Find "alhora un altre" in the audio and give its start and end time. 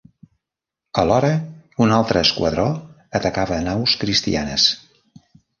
1.01-2.25